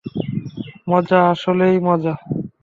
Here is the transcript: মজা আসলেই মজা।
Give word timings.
মজা 0.87 1.19
আসলেই 1.31 1.75
মজা। 1.79 2.13